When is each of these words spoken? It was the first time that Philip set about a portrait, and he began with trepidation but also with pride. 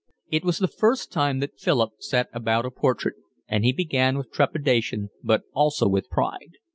It 0.31 0.43
was 0.43 0.57
the 0.57 0.67
first 0.67 1.11
time 1.11 1.41
that 1.41 1.59
Philip 1.59 1.91
set 1.99 2.25
about 2.33 2.65
a 2.65 2.71
portrait, 2.71 3.13
and 3.47 3.63
he 3.63 3.71
began 3.71 4.17
with 4.17 4.31
trepidation 4.31 5.11
but 5.23 5.43
also 5.53 5.87
with 5.87 6.09
pride. 6.09 6.53